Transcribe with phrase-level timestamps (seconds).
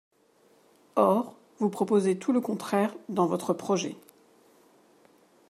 [0.95, 3.95] Or vous proposez tout le contraire dans votre projet.